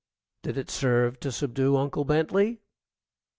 [0.41, 2.63] Did it serve to subdue Uncle Bentley?